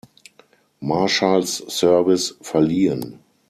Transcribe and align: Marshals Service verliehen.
Marshals 0.81 1.63
Service 1.71 2.35
verliehen. 2.41 3.19